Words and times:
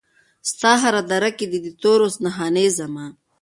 ستا 0.51 0.71
هره 0.83 1.01
دره 1.09 1.29
کې 1.37 1.45
دي 1.51 1.59
د 1.65 1.67
تورو 1.81 2.07
نښانې 2.25 2.65
زما 2.77 3.05